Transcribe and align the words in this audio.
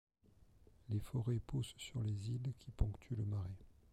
Les 0.89 0.97
forêts 0.99 1.37
poussent 1.39 1.75
sur 1.77 2.01
les 2.01 2.31
îles 2.31 2.55
qui 2.57 2.71
ponctuent 2.71 3.13
le 3.17 3.25
marais. 3.25 3.59